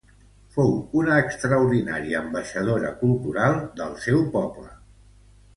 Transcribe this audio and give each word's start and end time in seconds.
Fou 0.53 0.71
una 1.01 1.17
extraordinària 1.23 2.21
ambaixadora 2.23 2.95
cultural 3.05 3.61
del 3.83 3.95
seu 4.07 4.29
poble. 4.39 4.73